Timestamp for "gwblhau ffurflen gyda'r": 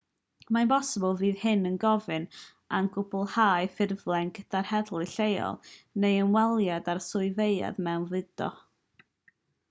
2.95-4.67